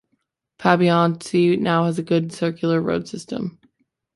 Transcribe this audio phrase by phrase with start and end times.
[0.57, 3.59] Pabianice now has a good circular road system.